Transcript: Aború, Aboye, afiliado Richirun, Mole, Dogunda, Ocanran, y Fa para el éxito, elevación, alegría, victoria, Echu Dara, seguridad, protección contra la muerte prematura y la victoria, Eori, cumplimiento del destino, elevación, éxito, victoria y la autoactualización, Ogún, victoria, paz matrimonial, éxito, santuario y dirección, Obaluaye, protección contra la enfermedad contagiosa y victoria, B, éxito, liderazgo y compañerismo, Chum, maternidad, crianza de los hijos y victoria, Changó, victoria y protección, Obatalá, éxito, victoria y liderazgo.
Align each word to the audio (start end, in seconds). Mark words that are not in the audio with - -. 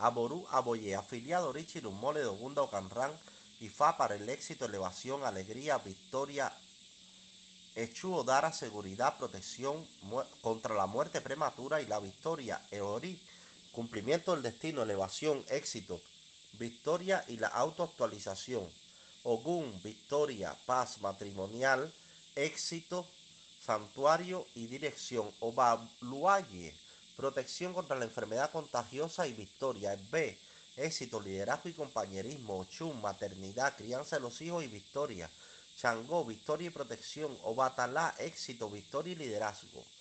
Aború, 0.00 0.46
Aboye, 0.50 0.96
afiliado 0.96 1.52
Richirun, 1.52 1.94
Mole, 1.94 2.22
Dogunda, 2.22 2.62
Ocanran, 2.62 3.12
y 3.60 3.68
Fa 3.68 3.96
para 3.96 4.14
el 4.14 4.28
éxito, 4.28 4.64
elevación, 4.64 5.24
alegría, 5.24 5.78
victoria, 5.78 6.52
Echu 7.74 8.24
Dara, 8.24 8.52
seguridad, 8.52 9.16
protección 9.18 9.86
contra 10.40 10.74
la 10.74 10.86
muerte 10.86 11.20
prematura 11.20 11.80
y 11.80 11.86
la 11.86 12.00
victoria, 12.00 12.66
Eori, 12.70 13.20
cumplimiento 13.72 14.32
del 14.32 14.42
destino, 14.42 14.82
elevación, 14.82 15.44
éxito, 15.48 16.00
victoria 16.54 17.24
y 17.28 17.36
la 17.36 17.48
autoactualización, 17.48 18.66
Ogún, 19.22 19.80
victoria, 19.82 20.56
paz 20.64 21.00
matrimonial, 21.02 21.92
éxito, 22.34 23.06
santuario 23.60 24.46
y 24.54 24.66
dirección, 24.66 25.30
Obaluaye, 25.40 26.74
protección 27.20 27.74
contra 27.74 27.98
la 27.98 28.06
enfermedad 28.06 28.50
contagiosa 28.50 29.26
y 29.26 29.34
victoria, 29.34 29.94
B, 30.10 30.40
éxito, 30.74 31.20
liderazgo 31.20 31.68
y 31.68 31.74
compañerismo, 31.74 32.64
Chum, 32.64 32.98
maternidad, 32.98 33.76
crianza 33.76 34.16
de 34.16 34.22
los 34.22 34.40
hijos 34.40 34.64
y 34.64 34.68
victoria, 34.68 35.30
Changó, 35.74 36.24
victoria 36.24 36.68
y 36.68 36.70
protección, 36.70 37.36
Obatalá, 37.42 38.14
éxito, 38.18 38.70
victoria 38.70 39.12
y 39.12 39.16
liderazgo. 39.16 39.92